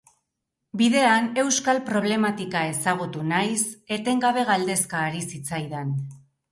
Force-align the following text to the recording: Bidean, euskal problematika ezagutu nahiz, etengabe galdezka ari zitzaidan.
Bidean, 0.79 1.27
euskal 1.41 1.81
problematika 1.91 2.65
ezagutu 2.73 3.29
nahiz, 3.35 3.63
etengabe 4.01 4.51
galdezka 4.53 5.09
ari 5.11 5.27
zitzaidan. 5.31 5.99